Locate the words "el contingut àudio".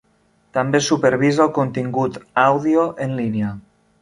1.45-2.89